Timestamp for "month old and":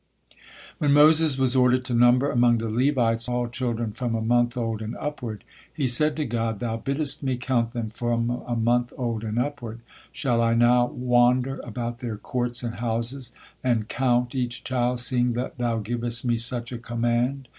4.23-4.95, 8.55-9.37